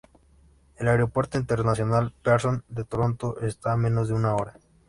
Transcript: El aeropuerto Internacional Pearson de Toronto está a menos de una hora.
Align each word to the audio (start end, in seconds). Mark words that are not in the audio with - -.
El 0.77 0.87
aeropuerto 0.87 1.37
Internacional 1.37 2.11
Pearson 2.23 2.63
de 2.69 2.83
Toronto 2.85 3.39
está 3.41 3.73
a 3.73 3.77
menos 3.77 4.07
de 4.07 4.15
una 4.15 4.33
hora. 4.33 4.55